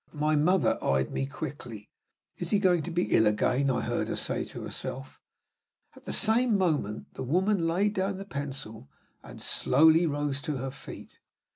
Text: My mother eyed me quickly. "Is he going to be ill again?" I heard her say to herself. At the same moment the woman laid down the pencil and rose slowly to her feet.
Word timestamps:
My 0.17 0.35
mother 0.35 0.83
eyed 0.83 1.11
me 1.11 1.27
quickly. 1.27 1.91
"Is 2.39 2.49
he 2.49 2.57
going 2.57 2.81
to 2.81 2.89
be 2.91 3.13
ill 3.15 3.27
again?" 3.27 3.69
I 3.69 3.81
heard 3.81 4.07
her 4.07 4.15
say 4.15 4.45
to 4.45 4.63
herself. 4.63 5.21
At 5.95 6.05
the 6.05 6.11
same 6.11 6.57
moment 6.57 7.13
the 7.13 7.21
woman 7.23 7.67
laid 7.67 7.93
down 7.93 8.17
the 8.17 8.25
pencil 8.25 8.89
and 9.21 9.33
rose 9.37 9.45
slowly 9.45 10.07
to 10.07 10.57
her 10.57 10.71
feet. 10.71 11.19